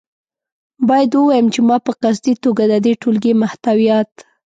[0.87, 4.11] باید ووایم چې ما په قصدي توګه د دې ټولګې محتویات.